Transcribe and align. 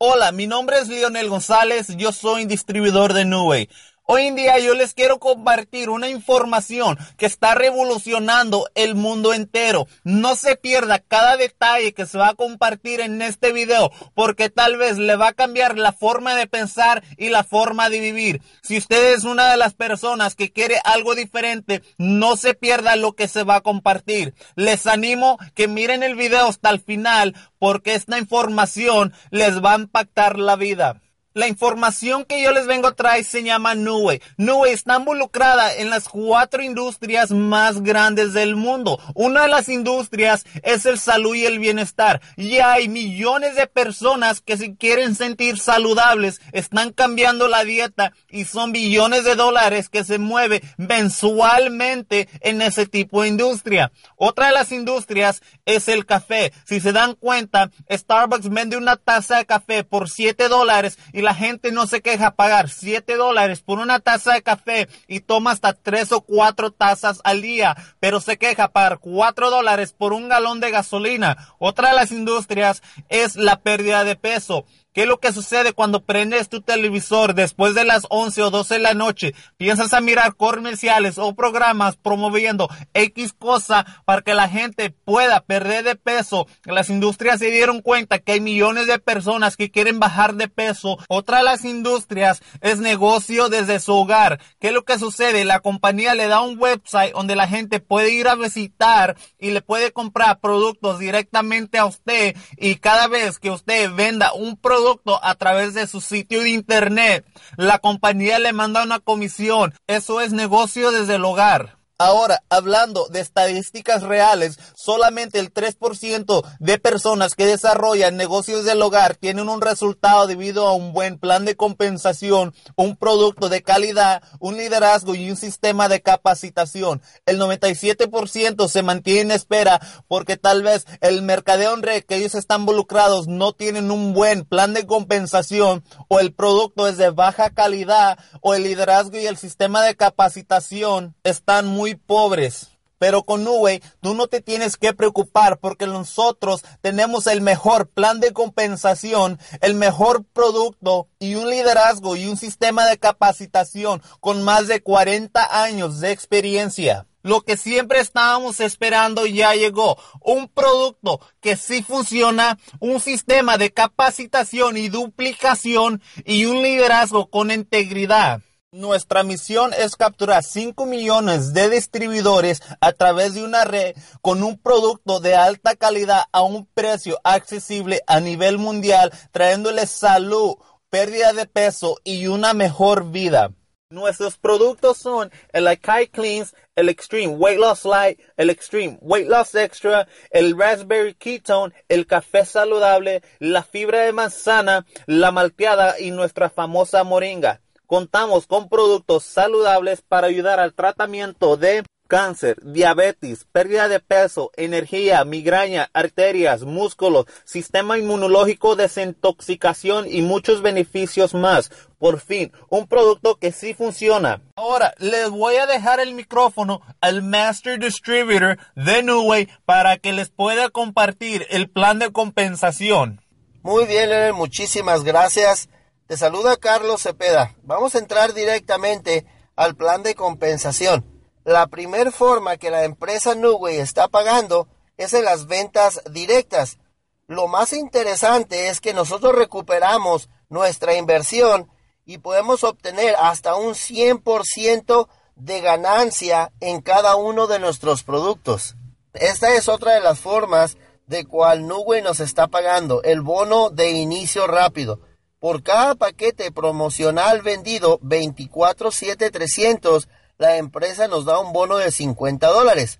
Hola, 0.00 0.30
mi 0.30 0.46
nombre 0.46 0.78
es 0.78 0.88
Lionel 0.88 1.28
González, 1.28 1.88
yo 1.96 2.12
soy 2.12 2.44
distribuidor 2.44 3.14
de 3.14 3.24
Nube. 3.24 3.68
Hoy 4.10 4.22
en 4.22 4.36
día 4.36 4.58
yo 4.58 4.72
les 4.72 4.94
quiero 4.94 5.18
compartir 5.18 5.90
una 5.90 6.08
información 6.08 6.96
que 7.18 7.26
está 7.26 7.54
revolucionando 7.54 8.66
el 8.74 8.94
mundo 8.94 9.34
entero. 9.34 9.86
No 10.02 10.34
se 10.34 10.56
pierda 10.56 10.98
cada 10.98 11.36
detalle 11.36 11.92
que 11.92 12.06
se 12.06 12.16
va 12.16 12.28
a 12.28 12.34
compartir 12.34 13.02
en 13.02 13.20
este 13.20 13.52
video 13.52 13.92
porque 14.14 14.48
tal 14.48 14.78
vez 14.78 14.96
le 14.96 15.14
va 15.16 15.28
a 15.28 15.32
cambiar 15.34 15.76
la 15.76 15.92
forma 15.92 16.34
de 16.34 16.46
pensar 16.46 17.04
y 17.18 17.28
la 17.28 17.44
forma 17.44 17.90
de 17.90 18.00
vivir. 18.00 18.40
Si 18.62 18.78
usted 18.78 19.12
es 19.12 19.24
una 19.24 19.50
de 19.50 19.58
las 19.58 19.74
personas 19.74 20.34
que 20.34 20.52
quiere 20.52 20.76
algo 20.84 21.14
diferente, 21.14 21.82
no 21.98 22.38
se 22.38 22.54
pierda 22.54 22.96
lo 22.96 23.12
que 23.12 23.28
se 23.28 23.42
va 23.42 23.56
a 23.56 23.60
compartir. 23.60 24.32
Les 24.54 24.86
animo 24.86 25.36
que 25.54 25.68
miren 25.68 26.02
el 26.02 26.16
video 26.16 26.46
hasta 26.46 26.70
el 26.70 26.80
final 26.80 27.36
porque 27.58 27.92
esta 27.92 28.18
información 28.18 29.12
les 29.30 29.62
va 29.62 29.74
a 29.74 29.80
impactar 29.80 30.38
la 30.38 30.56
vida. 30.56 31.02
La 31.38 31.46
información 31.46 32.24
que 32.24 32.42
yo 32.42 32.50
les 32.50 32.66
vengo 32.66 32.88
a 32.88 32.96
traer 32.96 33.22
se 33.22 33.44
llama 33.44 33.76
Nube. 33.76 34.20
Nube 34.38 34.72
está 34.72 34.96
involucrada 34.96 35.72
en 35.72 35.88
las 35.88 36.08
cuatro 36.08 36.64
industrias 36.64 37.30
más 37.30 37.80
grandes 37.80 38.32
del 38.32 38.56
mundo. 38.56 38.98
Una 39.14 39.42
de 39.42 39.48
las 39.48 39.68
industrias 39.68 40.44
es 40.64 40.84
el 40.84 40.98
salud 40.98 41.36
y 41.36 41.46
el 41.46 41.60
bienestar. 41.60 42.20
Y 42.36 42.58
hay 42.58 42.88
millones 42.88 43.54
de 43.54 43.68
personas 43.68 44.40
que 44.40 44.56
si 44.56 44.74
quieren 44.74 45.14
sentir 45.14 45.60
saludables 45.60 46.40
están 46.50 46.92
cambiando 46.92 47.46
la 47.46 47.62
dieta 47.62 48.12
y 48.28 48.44
son 48.44 48.72
billones 48.72 49.22
de 49.22 49.36
dólares 49.36 49.88
que 49.88 50.02
se 50.02 50.18
mueve 50.18 50.60
mensualmente 50.76 52.28
en 52.40 52.62
ese 52.62 52.86
tipo 52.86 53.22
de 53.22 53.28
industria. 53.28 53.92
Otra 54.16 54.48
de 54.48 54.54
las 54.54 54.72
industrias 54.72 55.40
es 55.66 55.86
el 55.86 56.04
café. 56.04 56.52
Si 56.64 56.80
se 56.80 56.90
dan 56.90 57.14
cuenta, 57.14 57.70
Starbucks 57.88 58.48
vende 58.48 58.76
una 58.76 58.96
taza 58.96 59.36
de 59.36 59.46
café 59.46 59.84
por 59.84 60.10
7 60.10 60.48
dólares 60.48 60.98
y 61.12 61.22
la 61.27 61.27
gente 61.34 61.72
no 61.72 61.86
se 61.86 62.02
queja 62.02 62.32
pagar 62.32 62.68
7 62.68 63.16
dólares 63.16 63.60
por 63.60 63.78
una 63.78 64.00
taza 64.00 64.32
de 64.32 64.42
café 64.42 64.88
y 65.06 65.20
toma 65.20 65.52
hasta 65.52 65.72
3 65.72 66.12
o 66.12 66.20
4 66.20 66.70
tazas 66.72 67.20
al 67.24 67.42
día, 67.42 67.76
pero 68.00 68.20
se 68.20 68.38
queja 68.38 68.68
pagar 68.68 68.98
4 68.98 69.50
dólares 69.50 69.92
por 69.92 70.12
un 70.12 70.28
galón 70.28 70.60
de 70.60 70.70
gasolina. 70.70 71.54
Otra 71.58 71.90
de 71.90 71.96
las 71.96 72.12
industrias 72.12 72.82
es 73.08 73.36
la 73.36 73.60
pérdida 73.60 74.04
de 74.04 74.16
peso. 74.16 74.64
¿Qué 74.94 75.02
es 75.02 75.06
lo 75.06 75.20
que 75.20 75.34
sucede 75.34 75.74
cuando 75.74 76.02
prendes 76.04 76.48
tu 76.48 76.62
televisor 76.62 77.34
después 77.34 77.74
de 77.74 77.84
las 77.84 78.06
11 78.08 78.42
o 78.42 78.50
12 78.50 78.74
de 78.74 78.80
la 78.80 78.94
noche? 78.94 79.34
Piensas 79.58 79.92
a 79.92 80.00
mirar 80.00 80.34
comerciales 80.34 81.18
o 81.18 81.34
programas 81.34 81.96
promoviendo 81.96 82.68
X 82.94 83.34
cosa 83.38 83.84
para 84.06 84.22
que 84.22 84.32
la 84.32 84.48
gente 84.48 84.90
pueda 84.90 85.40
perder 85.40 85.84
de 85.84 85.94
peso. 85.94 86.46
Las 86.64 86.88
industrias 86.88 87.38
se 87.38 87.50
dieron 87.50 87.82
cuenta 87.82 88.18
que 88.18 88.32
hay 88.32 88.40
millones 88.40 88.86
de 88.86 88.98
personas 88.98 89.58
que 89.58 89.70
quieren 89.70 90.00
bajar 90.00 90.34
de 90.34 90.48
peso. 90.48 90.96
Otra 91.08 91.38
de 91.38 91.44
las 91.44 91.66
industrias 91.66 92.40
es 92.62 92.78
negocio 92.78 93.50
desde 93.50 93.80
su 93.80 93.92
hogar. 93.92 94.40
¿Qué 94.58 94.68
es 94.68 94.72
lo 94.72 94.86
que 94.86 94.98
sucede? 94.98 95.44
La 95.44 95.60
compañía 95.60 96.14
le 96.14 96.28
da 96.28 96.40
un 96.40 96.58
website 96.58 97.12
donde 97.12 97.36
la 97.36 97.46
gente 97.46 97.80
puede 97.80 98.14
ir 98.14 98.26
a 98.26 98.36
visitar 98.36 99.16
y 99.38 99.50
le 99.50 99.60
puede 99.60 99.92
comprar 99.92 100.40
productos 100.40 100.98
directamente 100.98 101.76
a 101.76 101.84
usted 101.84 102.34
y 102.56 102.76
cada 102.76 103.06
vez 103.06 103.38
que 103.38 103.50
usted 103.50 103.92
venda 103.92 104.32
un 104.32 104.56
producto 104.56 104.87
a 105.22 105.34
través 105.34 105.74
de 105.74 105.86
su 105.86 106.00
sitio 106.00 106.42
de 106.42 106.50
internet. 106.50 107.26
La 107.56 107.78
compañía 107.78 108.38
le 108.38 108.52
manda 108.52 108.82
una 108.82 108.98
comisión. 109.00 109.74
Eso 109.86 110.20
es 110.20 110.32
negocio 110.32 110.90
desde 110.90 111.16
el 111.16 111.24
hogar. 111.24 111.77
Ahora, 112.00 112.44
hablando 112.48 113.08
de 113.08 113.18
estadísticas 113.18 114.04
reales, 114.04 114.56
solamente 114.76 115.40
el 115.40 115.52
3% 115.52 116.44
de 116.60 116.78
personas 116.78 117.34
que 117.34 117.44
desarrollan 117.44 118.16
negocios 118.16 118.64
del 118.64 118.80
hogar 118.82 119.16
tienen 119.16 119.48
un 119.48 119.60
resultado 119.60 120.28
debido 120.28 120.68
a 120.68 120.74
un 120.74 120.92
buen 120.92 121.18
plan 121.18 121.44
de 121.44 121.56
compensación, 121.56 122.54
un 122.76 122.94
producto 122.94 123.48
de 123.48 123.64
calidad, 123.64 124.22
un 124.38 124.56
liderazgo 124.56 125.16
y 125.16 125.28
un 125.28 125.36
sistema 125.36 125.88
de 125.88 126.00
capacitación. 126.00 127.02
El 127.26 127.40
97% 127.40 128.68
se 128.68 128.82
mantiene 128.84 129.20
en 129.20 129.30
espera 129.32 129.80
porque 130.06 130.36
tal 130.36 130.62
vez 130.62 130.86
el 131.00 131.22
mercadeo 131.22 131.74
en 131.74 131.82
red 131.82 132.04
que 132.04 132.14
ellos 132.14 132.36
están 132.36 132.60
involucrados 132.60 133.26
no 133.26 133.54
tienen 133.54 133.90
un 133.90 134.14
buen 134.14 134.44
plan 134.44 134.72
de 134.72 134.86
compensación 134.86 135.82
o 136.06 136.20
el 136.20 136.32
producto 136.32 136.86
es 136.86 136.96
de 136.96 137.10
baja 137.10 137.50
calidad 137.50 138.20
o 138.40 138.54
el 138.54 138.62
liderazgo 138.62 139.18
y 139.18 139.26
el 139.26 139.36
sistema 139.36 139.82
de 139.82 139.96
capacitación 139.96 141.16
están 141.24 141.66
muy 141.66 141.87
pobres. 141.94 142.68
Pero 142.98 143.22
con 143.22 143.44
Nube 143.44 143.80
tú 144.00 144.14
no 144.14 144.26
te 144.26 144.40
tienes 144.40 144.76
que 144.76 144.92
preocupar 144.92 145.58
porque 145.58 145.86
nosotros 145.86 146.64
tenemos 146.80 147.26
el 147.26 147.40
mejor 147.40 147.88
plan 147.88 148.20
de 148.20 148.32
compensación, 148.32 149.38
el 149.60 149.74
mejor 149.74 150.24
producto 150.24 151.08
y 151.18 151.36
un 151.36 151.48
liderazgo 151.48 152.16
y 152.16 152.26
un 152.26 152.36
sistema 152.36 152.86
de 152.86 152.98
capacitación 152.98 154.02
con 154.20 154.42
más 154.42 154.66
de 154.66 154.82
40 154.82 155.62
años 155.62 156.00
de 156.00 156.10
experiencia. 156.10 157.06
Lo 157.22 157.42
que 157.42 157.56
siempre 157.56 158.00
estábamos 158.00 158.60
esperando 158.60 159.26
ya 159.26 159.54
llegó. 159.54 159.98
Un 160.20 160.48
producto 160.48 161.20
que 161.40 161.56
sí 161.56 161.82
funciona, 161.82 162.58
un 162.80 163.00
sistema 163.00 163.58
de 163.58 163.72
capacitación 163.72 164.76
y 164.76 164.88
duplicación 164.88 166.00
y 166.24 166.46
un 166.46 166.62
liderazgo 166.62 167.28
con 167.28 167.50
integridad. 167.50 168.40
Nuestra 168.70 169.22
misión 169.22 169.72
es 169.72 169.96
capturar 169.96 170.44
5 170.44 170.84
millones 170.84 171.54
de 171.54 171.70
distribuidores 171.70 172.60
a 172.82 172.92
través 172.92 173.32
de 173.32 173.42
una 173.42 173.64
red 173.64 173.96
con 174.20 174.42
un 174.42 174.58
producto 174.58 175.20
de 175.20 175.34
alta 175.34 175.74
calidad 175.74 176.24
a 176.32 176.42
un 176.42 176.66
precio 176.66 177.18
accesible 177.24 178.02
a 178.06 178.20
nivel 178.20 178.58
mundial, 178.58 179.10
trayéndoles 179.32 179.88
salud, 179.88 180.56
pérdida 180.90 181.32
de 181.32 181.46
peso 181.46 181.96
y 182.04 182.26
una 182.26 182.52
mejor 182.52 183.10
vida. 183.10 183.52
Nuestros 183.88 184.36
productos 184.36 184.98
son 184.98 185.32
el 185.54 185.66
Akai 185.66 186.08
Cleans, 186.08 186.54
el 186.76 186.90
Extreme 186.90 187.36
Weight 187.36 187.58
Loss 187.58 187.86
Light, 187.86 188.20
el 188.36 188.50
Extreme 188.50 188.98
Weight 189.00 189.28
Loss 189.28 189.54
Extra, 189.54 190.06
el 190.30 190.58
Raspberry 190.58 191.14
Ketone, 191.14 191.72
el 191.88 192.06
café 192.06 192.44
saludable, 192.44 193.22
la 193.38 193.62
fibra 193.62 194.00
de 194.00 194.12
manzana, 194.12 194.84
la 195.06 195.30
malteada 195.30 195.98
y 195.98 196.10
nuestra 196.10 196.50
famosa 196.50 197.02
moringa. 197.02 197.62
Contamos 197.88 198.46
con 198.46 198.68
productos 198.68 199.24
saludables 199.24 200.02
para 200.02 200.26
ayudar 200.26 200.60
al 200.60 200.74
tratamiento 200.74 201.56
de 201.56 201.84
cáncer, 202.06 202.58
diabetes, 202.62 203.46
pérdida 203.50 203.88
de 203.88 203.98
peso, 203.98 204.50
energía, 204.56 205.24
migraña, 205.24 205.88
arterias, 205.94 206.64
músculos, 206.64 207.24
sistema 207.46 207.96
inmunológico, 207.96 208.76
desintoxicación 208.76 210.04
y 210.06 210.20
muchos 210.20 210.60
beneficios 210.60 211.32
más. 211.32 211.70
Por 211.98 212.20
fin, 212.20 212.52
un 212.68 212.86
producto 212.86 213.36
que 213.36 213.52
sí 213.52 213.72
funciona. 213.72 214.42
Ahora, 214.56 214.92
les 214.98 215.30
voy 215.30 215.56
a 215.56 215.64
dejar 215.64 215.98
el 215.98 216.12
micrófono 216.12 216.82
al 217.00 217.22
Master 217.22 217.78
Distributor 217.78 218.58
de 218.74 219.02
Newway 219.02 219.48
para 219.64 219.96
que 219.96 220.12
les 220.12 220.28
pueda 220.28 220.68
compartir 220.68 221.46
el 221.48 221.70
plan 221.70 221.98
de 221.98 222.12
compensación. 222.12 223.22
Muy 223.62 223.86
bien, 223.86 224.34
muchísimas 224.34 225.04
gracias. 225.04 225.70
Te 226.08 226.16
saluda 226.16 226.56
Carlos 226.56 227.02
Cepeda. 227.02 227.54
Vamos 227.64 227.94
a 227.94 227.98
entrar 227.98 228.32
directamente 228.32 229.26
al 229.56 229.76
plan 229.76 230.02
de 230.02 230.14
compensación. 230.14 231.04
La 231.44 231.66
primera 231.66 232.10
forma 232.10 232.56
que 232.56 232.70
la 232.70 232.84
empresa 232.84 233.34
Newway 233.34 233.76
está 233.76 234.08
pagando 234.08 234.68
es 234.96 235.12
en 235.12 235.26
las 235.26 235.46
ventas 235.48 236.00
directas. 236.10 236.78
Lo 237.26 237.46
más 237.46 237.74
interesante 237.74 238.70
es 238.70 238.80
que 238.80 238.94
nosotros 238.94 239.34
recuperamos 239.34 240.30
nuestra 240.48 240.94
inversión 240.94 241.70
y 242.06 242.16
podemos 242.16 242.64
obtener 242.64 243.14
hasta 243.20 243.56
un 243.56 243.74
100% 243.74 245.08
de 245.36 245.60
ganancia 245.60 246.52
en 246.60 246.80
cada 246.80 247.16
uno 247.16 247.46
de 247.46 247.58
nuestros 247.58 248.02
productos. 248.02 248.76
Esta 249.12 249.54
es 249.54 249.68
otra 249.68 249.92
de 249.92 250.00
las 250.00 250.18
formas 250.18 250.78
de 251.06 251.26
cual 251.26 251.68
Newway 251.68 252.00
nos 252.00 252.20
está 252.20 252.46
pagando, 252.46 253.02
el 253.02 253.20
bono 253.20 253.68
de 253.68 253.90
inicio 253.90 254.46
rápido. 254.46 255.00
Por 255.40 255.62
cada 255.62 255.94
paquete 255.94 256.50
promocional 256.50 257.42
vendido 257.42 258.00
24-7-300, 258.00 260.08
la 260.36 260.56
empresa 260.56 261.06
nos 261.06 261.26
da 261.26 261.38
un 261.38 261.52
bono 261.52 261.76
de 261.76 261.92
50 261.92 262.48
dólares. 262.48 262.98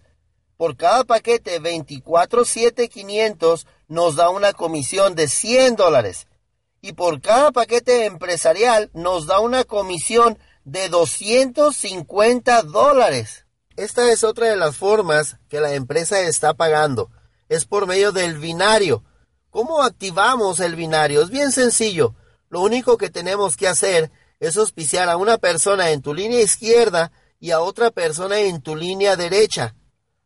por 0.56 0.76
cada 0.76 1.02
paquete 1.04 1.58
247500 1.60 3.66
nos 3.86 4.16
da 4.16 4.30
una 4.30 4.52
comisión 4.52 5.14
de 5.14 5.28
100 5.28 5.76
dólares. 5.76 6.26
Y 6.80 6.94
por 6.94 7.20
cada 7.20 7.52
paquete 7.52 8.06
empresarial 8.06 8.90
nos 8.92 9.26
da 9.26 9.38
una 9.40 9.64
comisión 9.64 10.38
de 10.64 10.88
250 10.88 12.62
dólares. 12.62 13.46
Esta 13.76 14.10
es 14.10 14.24
otra 14.24 14.48
de 14.48 14.56
las 14.56 14.76
formas 14.76 15.36
que 15.48 15.60
la 15.60 15.74
empresa 15.74 16.20
está 16.20 16.54
pagando. 16.54 17.10
Es 17.48 17.64
por 17.64 17.86
medio 17.86 18.10
del 18.10 18.38
binario. 18.38 19.04
¿Cómo 19.50 19.82
activamos 19.82 20.58
el 20.60 20.74
binario? 20.74 21.22
Es 21.22 21.30
bien 21.30 21.52
sencillo. 21.52 22.16
Lo 22.50 22.60
único 22.60 22.96
que 22.96 23.10
tenemos 23.10 23.56
que 23.56 23.68
hacer 23.68 24.10
es 24.40 24.56
auspiciar 24.56 25.08
a 25.08 25.16
una 25.16 25.38
persona 25.38 25.90
en 25.90 26.02
tu 26.02 26.14
línea 26.14 26.40
izquierda 26.40 27.12
y 27.40 27.50
a 27.50 27.60
otra 27.60 27.90
persona 27.90 28.38
en 28.40 28.62
tu 28.62 28.76
línea 28.76 29.16
derecha. 29.16 29.74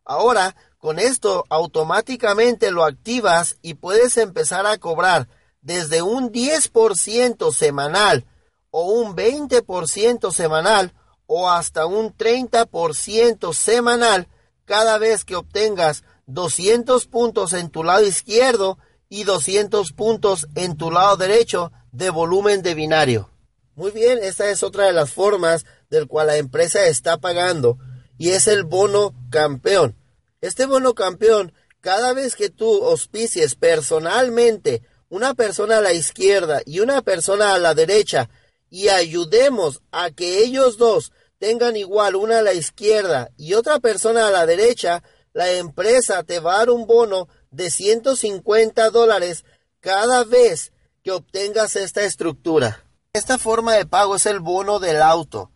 Ahora, 0.04 0.56
con 0.78 0.98
esto 0.98 1.44
automáticamente 1.48 2.70
lo 2.70 2.84
activas 2.84 3.56
y 3.62 3.74
puedes 3.74 4.16
empezar 4.16 4.66
a 4.66 4.78
cobrar 4.78 5.28
desde 5.60 6.02
un 6.02 6.32
10% 6.32 7.52
semanal 7.52 8.26
o 8.70 8.90
un 8.90 9.14
20% 9.14 10.32
semanal 10.32 10.92
o 11.26 11.48
hasta 11.48 11.86
un 11.86 12.16
30% 12.16 13.54
semanal 13.54 14.28
cada 14.64 14.98
vez 14.98 15.24
que 15.24 15.36
obtengas 15.36 16.02
200 16.26 17.06
puntos 17.06 17.52
en 17.52 17.70
tu 17.70 17.84
lado 17.84 18.04
izquierdo 18.04 18.78
y 19.08 19.24
200 19.24 19.92
puntos 19.92 20.48
en 20.54 20.76
tu 20.76 20.90
lado 20.90 21.16
derecho 21.16 21.70
de 21.92 22.10
volumen 22.10 22.62
de 22.62 22.74
binario. 22.74 23.30
Muy 23.74 23.90
bien, 23.90 24.18
esta 24.22 24.50
es 24.50 24.62
otra 24.62 24.86
de 24.86 24.92
las 24.92 25.12
formas 25.12 25.64
del 25.88 26.08
cual 26.08 26.26
la 26.26 26.36
empresa 26.36 26.86
está 26.86 27.18
pagando 27.18 27.78
y 28.18 28.30
es 28.30 28.46
el 28.46 28.64
bono 28.64 29.14
campeón. 29.30 29.96
Este 30.40 30.66
bono 30.66 30.94
campeón, 30.94 31.52
cada 31.80 32.12
vez 32.12 32.34
que 32.34 32.50
tú 32.50 32.84
auspicies 32.84 33.54
personalmente 33.54 34.82
una 35.08 35.34
persona 35.34 35.78
a 35.78 35.82
la 35.82 35.92
izquierda 35.92 36.62
y 36.64 36.80
una 36.80 37.02
persona 37.02 37.54
a 37.54 37.58
la 37.58 37.74
derecha 37.74 38.30
y 38.70 38.88
ayudemos 38.88 39.82
a 39.90 40.10
que 40.10 40.38
ellos 40.38 40.78
dos 40.78 41.12
tengan 41.38 41.76
igual 41.76 42.16
una 42.16 42.38
a 42.38 42.42
la 42.42 42.54
izquierda 42.54 43.30
y 43.36 43.54
otra 43.54 43.80
persona 43.80 44.28
a 44.28 44.30
la 44.30 44.46
derecha, 44.46 45.02
la 45.32 45.50
empresa 45.52 46.22
te 46.22 46.40
va 46.40 46.54
a 46.54 46.58
dar 46.58 46.70
un 46.70 46.86
bono 46.86 47.28
de 47.50 47.70
150 47.70 48.90
dólares 48.90 49.44
cada 49.80 50.24
vez 50.24 50.72
que 51.02 51.10
obtengas 51.10 51.76
esta 51.76 52.02
estructura. 52.02 52.84
Esta 53.12 53.38
forma 53.38 53.74
de 53.74 53.86
pago 53.86 54.16
es 54.16 54.26
el 54.26 54.40
bono 54.40 54.78
del 54.78 55.02
auto. 55.02 55.50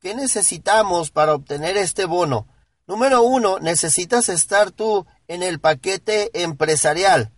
¿Qué 0.00 0.14
necesitamos 0.14 1.10
para 1.10 1.34
obtener 1.34 1.76
este 1.76 2.06
bono? 2.06 2.48
Número 2.86 3.22
uno, 3.22 3.60
necesitas 3.60 4.28
estar 4.28 4.72
tú 4.72 5.06
en 5.28 5.42
el 5.42 5.60
paquete 5.60 6.42
empresarial. 6.42 7.30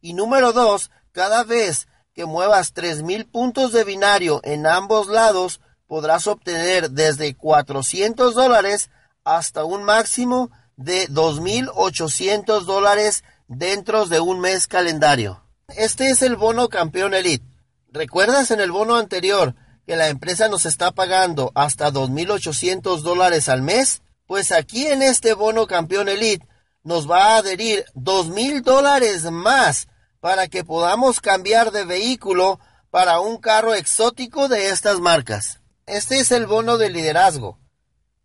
Y 0.00 0.14
número 0.14 0.52
dos, 0.52 0.90
cada 1.12 1.42
vez 1.42 1.88
que 2.14 2.26
muevas 2.26 2.72
tres 2.72 3.02
mil 3.02 3.26
puntos 3.26 3.72
de 3.72 3.84
binario 3.84 4.40
en 4.44 4.66
ambos 4.66 5.08
lados, 5.08 5.60
podrás 5.88 6.28
obtener 6.28 6.90
desde 6.90 7.34
400 7.34 8.34
dólares 8.34 8.90
hasta 9.24 9.64
un 9.64 9.82
máximo 9.82 10.50
de 10.76 11.08
2.800 11.08 12.60
dólares 12.60 13.24
dentro 13.48 14.06
de 14.06 14.20
un 14.20 14.38
mes 14.38 14.68
calendario. 14.68 15.42
Este 15.76 16.10
es 16.10 16.22
el 16.22 16.36
bono 16.36 16.68
campeón 16.68 17.14
elite. 17.14 17.44
¿Recuerdas 17.92 18.50
en 18.50 18.60
el 18.60 18.72
bono 18.72 18.96
anterior 18.96 19.54
que 19.86 19.96
la 19.96 20.08
empresa 20.08 20.48
nos 20.48 20.66
está 20.66 20.90
pagando 20.90 21.52
hasta 21.54 21.90
2.800 21.90 23.02
dólares 23.02 23.48
al 23.48 23.62
mes? 23.62 24.02
Pues 24.26 24.52
aquí 24.52 24.86
en 24.86 25.02
este 25.02 25.34
bono 25.34 25.66
campeón 25.66 26.08
elite 26.08 26.46
nos 26.82 27.10
va 27.10 27.34
a 27.34 27.36
adherir 27.38 27.84
2.000 27.94 28.62
dólares 28.62 29.30
más 29.30 29.88
para 30.20 30.48
que 30.48 30.64
podamos 30.64 31.20
cambiar 31.20 31.70
de 31.70 31.84
vehículo 31.84 32.58
para 32.90 33.20
un 33.20 33.38
carro 33.38 33.74
exótico 33.74 34.48
de 34.48 34.70
estas 34.70 34.98
marcas. 34.98 35.60
Este 35.86 36.18
es 36.18 36.32
el 36.32 36.46
bono 36.46 36.78
de 36.78 36.90
liderazgo. 36.90 37.58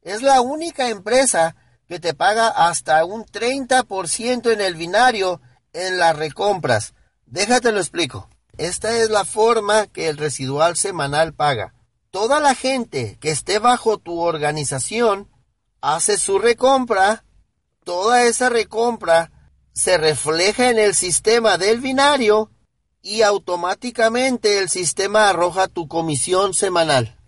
Es 0.02 0.22
la 0.22 0.42
única 0.42 0.90
empresa 0.90 1.56
que 1.88 2.00
te 2.00 2.14
paga 2.14 2.48
hasta 2.48 3.06
un 3.06 3.26
30% 3.26 4.52
en 4.52 4.62
el 4.62 4.76
binario 4.76 5.42
en 5.74 6.00
las 6.00 6.16
recompras. 6.16 6.95
Déjate 7.36 7.74
lo 7.74 7.82
explico. 7.82 8.30
Esta 8.58 8.98
es 9.00 9.10
la 9.10 9.26
forma 9.26 9.88
que 9.88 10.08
el 10.08 10.16
residual 10.16 10.78
semanal 10.78 11.34
paga. 11.34 11.74
Toda 12.10 12.40
la 12.40 12.56
gente 12.56 13.18
que 13.20 13.30
esté 13.30 13.60
bajo 13.60 13.98
tu 13.98 14.22
organización 14.22 15.30
hace 15.82 16.18
su 16.18 16.40
recompra, 16.40 17.26
toda 17.84 18.24
esa 18.24 18.48
recompra 18.48 19.34
se 19.74 19.98
refleja 19.98 20.70
en 20.70 20.80
el 20.80 20.96
sistema 20.96 21.58
del 21.58 21.82
binario 21.82 22.52
y 23.02 23.22
automáticamente 23.24 24.60
el 24.60 24.70
sistema 24.70 25.28
arroja 25.28 25.68
tu 25.68 25.90
comisión 25.90 26.54
semanal. 26.54 27.20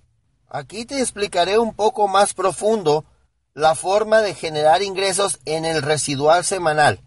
Aquí 0.48 0.86
te 0.86 1.01
explicaré 1.01 1.60
un 1.60 1.74
poco 1.75 2.07
más 2.07 2.33
profundo 2.33 3.03
la 3.53 3.75
forma 3.75 4.21
de 4.21 4.36
generar 4.36 4.83
ingresos 4.83 5.42
en 5.44 5.65
el 5.65 5.81
residual 5.81 6.45
semanal. 6.45 7.01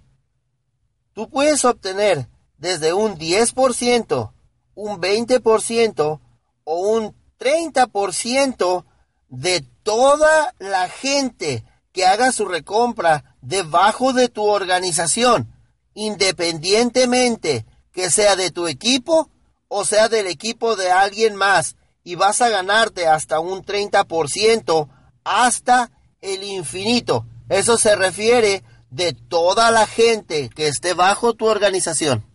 Tú 1.14 1.30
puedes 1.30 1.64
obtener 1.64 2.28
desde 2.60 2.92
un 2.92 3.18
10%, 3.18 4.32
un 4.74 5.00
20% 5.00 6.20
o 6.64 6.76
un 6.76 7.14
30% 7.38 8.84
de 9.28 9.62
toda 9.82 10.54
la 10.58 10.88
gente 10.88 11.64
que 11.92 12.06
haga 12.06 12.30
su 12.30 12.44
recompra 12.44 13.36
debajo 13.40 14.12
de 14.12 14.28
tu 14.28 14.44
organización, 14.44 15.52
independientemente 15.94 17.66
que 17.92 18.10
sea 18.10 18.36
de 18.36 18.50
tu 18.50 18.68
equipo 18.68 19.28
o 19.72 19.84
sea 19.84 20.08
del 20.08 20.26
equipo 20.26 20.74
de 20.74 20.90
alguien 20.90 21.36
más, 21.36 21.76
y 22.02 22.16
vas 22.16 22.42
a 22.42 22.48
ganarte 22.48 23.06
hasta 23.06 23.38
un 23.38 23.64
30% 23.64 24.88
hasta 25.22 25.92
el 26.20 26.42
infinito. 26.42 27.24
Eso 27.48 27.78
se 27.78 27.94
refiere 27.94 28.64
de 28.90 29.12
toda 29.12 29.70
la 29.70 29.86
gente 29.86 30.50
que 30.50 30.66
esté 30.66 30.92
bajo 30.92 31.34
tu 31.34 31.46
organización. 31.46 32.29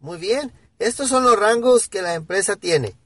Muy 0.00 0.18
bien, 0.18 0.52
estos 0.78 1.08
son 1.08 1.24
los 1.24 1.38
rangos 1.38 1.88
que 1.88 2.02
la 2.02 2.14
empresa 2.14 2.56
tiene. 2.56 2.96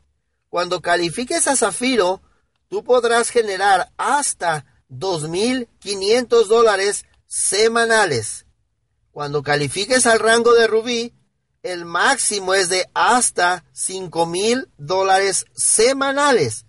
Cuando 0.48 0.82
califiques 0.82 1.48
a 1.48 1.56
Zafiro, 1.56 2.20
tú 2.68 2.84
podrás 2.84 3.30
generar 3.30 3.90
hasta 3.96 4.66
2.500 4.90 6.46
dólares 6.46 7.06
semanales. 7.26 8.44
Cuando 9.10 9.42
califiques 9.42 10.06
al 10.06 10.18
rango 10.18 10.52
de 10.52 10.66
Rubí, 10.66 11.14
el 11.62 11.84
máximo 11.86 12.54
es 12.54 12.68
de 12.68 12.90
hasta 12.92 13.64
5.000 13.74 14.68
dólares 14.76 15.46
semanales. 15.54 16.66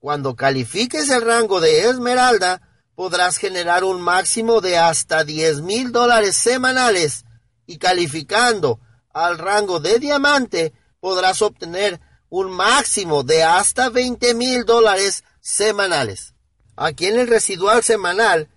Cuando 0.00 0.34
califiques 0.34 1.10
el 1.10 1.22
rango 1.22 1.60
de 1.60 1.88
Esmeralda, 1.88 2.62
podrás 2.96 3.36
generar 3.36 3.84
un 3.84 4.00
máximo 4.00 4.60
de 4.60 4.78
hasta 4.78 5.24
10.000 5.24 5.90
dólares 5.90 6.36
semanales 6.36 7.24
y 7.66 7.78
calificando 7.78 8.80
al 9.12 9.38
rango 9.38 9.80
de 9.80 9.98
diamante 9.98 10.72
podrás 11.00 11.42
obtener 11.42 12.00
un 12.28 12.50
máximo 12.50 13.22
de 13.22 13.42
hasta 13.42 13.88
20 13.88 14.34
mil 14.34 14.64
dólares 14.64 15.24
semanales. 15.40 16.34
Aquí 16.76 17.06
en 17.06 17.18
el 17.18 17.26
residual 17.26 17.82
semanal 17.82 18.48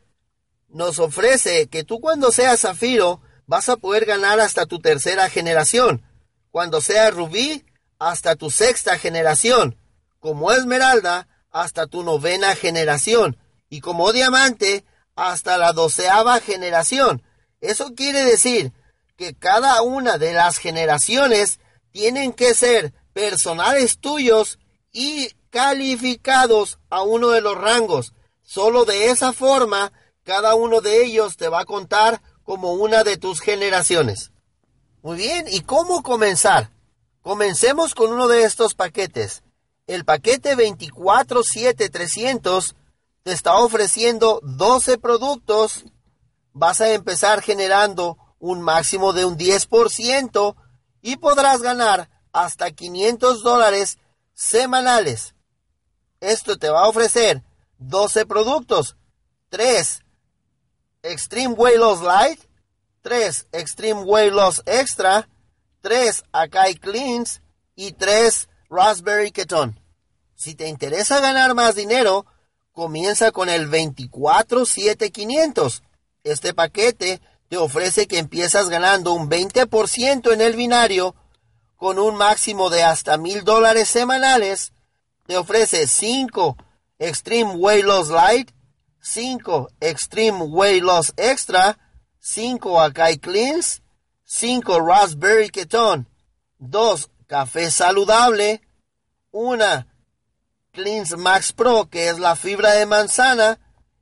nos 0.70 1.00
ofrece 1.00 1.68
que 1.68 1.84
tú 1.84 2.00
cuando 2.00 2.32
seas 2.32 2.62
zafiro 2.62 3.22
vas 3.46 3.70
a 3.70 3.78
poder 3.78 4.06
ganar 4.06 4.40
hasta 4.40 4.66
tu 4.66 4.80
tercera 4.80 5.30
generación, 5.30 6.04
cuando 6.52 6.82
seas 6.82 7.14
rubí 7.14 7.66
hasta 8.00 8.36
tu 8.36 8.50
sexta 8.50 8.98
generación, 8.98 9.78
como 10.20 10.52
esmeralda 10.52 11.28
hasta 11.52 11.88
tu 11.88 12.04
novena 12.04 12.56
generación 12.56 13.38
y 13.70 13.82
como 13.82 14.12
diamante 14.12 14.86
hasta 15.16 15.58
la 15.58 15.74
doceava 15.74 16.40
generación. 16.40 17.24
Eso 17.62 17.94
quiere 17.96 18.24
decir 18.26 18.74
que 19.16 19.36
cada 19.36 19.82
una 19.82 20.18
de 20.18 20.34
las 20.34 20.58
generaciones 20.58 21.60
tienen 21.92 22.34
que 22.34 22.54
ser 22.54 22.94
personales 23.14 24.00
tuyos 24.00 24.60
y 24.92 25.30
calificados 25.50 26.80
a 26.90 27.04
uno 27.04 27.30
de 27.30 27.40
los 27.42 27.56
rangos. 27.56 28.14
Solo 28.42 28.86
de 28.86 29.10
esa 29.10 29.34
forma, 29.34 29.94
cada 30.24 30.56
uno 30.56 30.82
de 30.82 31.06
ellos 31.06 31.38
te 31.38 31.48
va 31.48 31.62
a 31.62 31.66
contar 31.66 32.22
como 32.44 32.74
una 32.74 33.04
de 33.04 33.18
tus 33.18 33.40
generaciones. 33.40 34.32
Muy 35.02 35.18
bien, 35.18 35.46
¿y 35.50 35.62
cómo 35.62 36.02
comenzar? 36.02 36.72
Comencemos 37.22 37.94
con 37.96 38.12
uno 38.12 38.28
de 38.28 38.44
estos 38.44 38.74
paquetes. 38.74 39.44
El 39.86 40.06
paquete 40.06 40.56
247-300 40.56 42.74
te 43.24 43.32
está 43.32 43.58
ofreciendo 43.58 44.40
12 44.44 44.98
productos. 44.98 45.86
Vas 46.54 46.82
a 46.82 46.94
empezar 46.94 47.42
generando 47.42 48.18
un 48.44 48.62
máximo 48.62 49.14
de 49.14 49.24
un 49.24 49.38
10% 49.38 50.56
y 51.02 51.16
podrás 51.16 51.62
ganar 51.62 52.10
hasta 52.34 52.72
500 52.72 53.42
dólares 53.42 54.00
semanales. 54.34 55.34
Esto 56.20 56.58
te 56.58 56.70
va 56.70 56.82
a 56.82 56.90
ofrecer 56.90 57.42
12 57.78 58.26
productos, 58.26 58.98
3 59.48 60.02
Extreme 61.04 61.54
Weight 61.54 61.78
Loss 61.78 62.02
Light, 62.02 62.42
3 63.02 63.48
Extreme 63.54 64.02
Weight 64.02 64.34
Loss 64.34 64.62
Extra, 64.66 65.30
3 65.80 66.26
Akai 66.34 66.76
Cleans 66.76 67.42
y 67.76 67.94
3 67.94 68.50
Raspberry 68.70 69.32
Ketone. 69.32 69.82
Si 70.36 70.54
te 70.54 70.68
interesa 70.68 71.22
ganar 71.22 71.56
más 71.56 71.76
dinero, 71.76 72.26
comienza 72.74 73.32
con 73.32 73.48
el 73.48 73.72
247500. 73.72 75.82
Este 76.26 76.54
paquete 76.54 77.22
te 77.54 77.58
ofrece 77.60 78.08
que 78.08 78.18
empiezas 78.18 78.68
ganando 78.68 79.14
un 79.14 79.30
20% 79.30 80.34
en 80.34 80.42
el 80.42 80.56
binario 80.56 81.14
con 81.76 82.00
un 82.00 82.16
máximo 82.16 82.72
de 82.72 82.82
hasta 82.82 83.16
mil 83.20 83.44
dólares 83.44 83.90
semanales. 83.90 84.74
Te 85.28 85.38
ofrece 85.38 85.86
5 85.86 86.58
Extreme 86.98 87.52
Weight 87.52 87.86
Loss 87.86 88.10
Light, 88.10 88.50
5 89.02 89.70
Extreme 89.82 90.46
Weight 90.46 90.82
Loss 90.82 91.14
Extra, 91.16 91.78
5 92.22 92.82
Akai 92.82 93.20
Cleans, 93.20 93.84
5 94.24 94.80
Raspberry 94.80 95.52
Ketone, 95.52 96.08
2 96.58 97.12
Café 97.28 97.70
Saludable, 97.70 98.62
1 99.30 99.86
Cleans 100.72 101.16
Max 101.18 101.54
Pro, 101.54 101.88
que 101.88 102.10
es 102.10 102.18
la 102.18 102.36
fibra 102.36 102.72
de 102.72 102.88
manzana, 102.88 103.60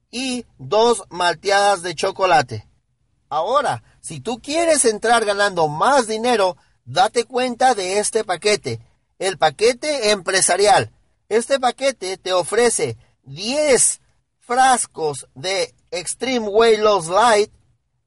y 0.09 0.45
dos 0.57 1.03
malteadas 1.09 1.81
de 1.81 1.95
chocolate. 1.95 2.70
Ahora, 3.31 3.81
si 4.01 4.19
tú 4.19 4.41
quieres 4.41 4.83
entrar 4.83 5.23
ganando 5.23 5.69
más 5.69 6.05
dinero, 6.05 6.57
date 6.83 7.23
cuenta 7.23 7.73
de 7.75 7.99
este 7.99 8.25
paquete, 8.25 8.81
el 9.19 9.37
paquete 9.37 10.11
empresarial. 10.11 10.91
Este 11.29 11.57
paquete 11.57 12.17
te 12.17 12.33
ofrece 12.33 12.97
10 13.23 14.01
frascos 14.41 15.29
de 15.33 15.73
Extreme 15.91 16.49
Weight 16.49 16.81
Loss 16.81 17.07
Light, 17.07 17.53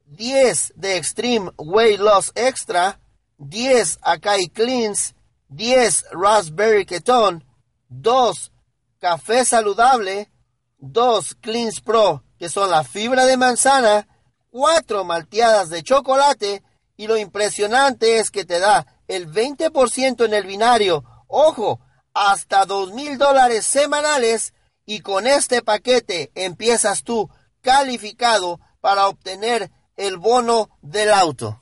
10 0.05 0.73
de 0.75 0.95
Extreme 0.97 1.49
Weight 1.57 1.99
Loss 1.99 2.31
Extra, 2.35 2.99
10 3.39 3.97
Akai 4.03 4.47
Cleans, 4.49 5.15
10 5.49 6.05
Raspberry 6.11 6.85
Ketone, 6.85 7.43
2 7.89 8.51
café 8.99 9.43
saludable, 9.43 10.29
dos 10.77 11.33
Cleans 11.41 11.81
Pro, 11.81 12.21
que 12.37 12.47
son 12.47 12.69
la 12.69 12.83
fibra 12.83 13.25
de 13.25 13.37
manzana, 13.37 14.07
cuatro 14.55 15.03
malteadas 15.03 15.69
de 15.69 15.83
chocolate, 15.83 16.63
y 16.95 17.07
lo 17.07 17.17
impresionante 17.17 18.19
es 18.19 18.31
que 18.31 18.45
te 18.45 18.61
da 18.61 18.87
el 19.09 19.29
20% 19.29 20.23
en 20.23 20.33
el 20.33 20.45
binario, 20.45 21.03
ojo, 21.27 21.81
hasta 22.13 22.63
dos 22.63 22.93
mil 22.93 23.17
dólares 23.17 23.65
semanales, 23.65 24.53
y 24.85 25.01
con 25.01 25.27
este 25.27 25.61
paquete 25.61 26.31
empiezas 26.35 27.03
tú 27.03 27.29
calificado 27.59 28.61
para 28.79 29.09
obtener 29.09 29.71
el 29.97 30.15
bono 30.15 30.69
del 30.81 31.11
auto. 31.11 31.59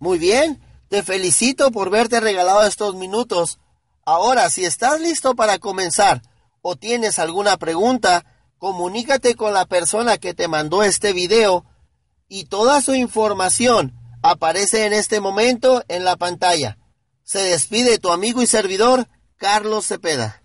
Muy 0.00 0.18
bien, 0.18 0.60
te 0.88 1.04
felicito 1.04 1.70
por 1.70 1.90
verte 1.90 2.18
regalado 2.18 2.64
estos 2.64 2.96
minutos. 2.96 3.60
Ahora, 4.04 4.50
si 4.50 4.64
estás 4.64 5.00
listo 5.00 5.36
para 5.36 5.60
comenzar, 5.60 6.22
o 6.60 6.74
tienes 6.74 7.20
alguna 7.20 7.56
pregunta, 7.56 8.26
comunícate 8.58 9.36
con 9.36 9.54
la 9.54 9.64
persona 9.64 10.18
que 10.18 10.34
te 10.34 10.48
mandó 10.48 10.82
este 10.82 11.12
video 11.12 11.66
y 12.34 12.44
toda 12.44 12.80
su 12.80 12.94
información 12.94 13.92
aparece 14.22 14.86
en 14.86 14.94
este 14.94 15.20
momento 15.20 15.84
en 15.88 16.02
la 16.02 16.16
pantalla. 16.16 16.78
Se 17.24 17.40
despide 17.40 17.98
tu 17.98 18.10
amigo 18.10 18.40
y 18.40 18.46
servidor, 18.46 19.06
Carlos 19.36 19.86
Cepeda. 19.86 20.41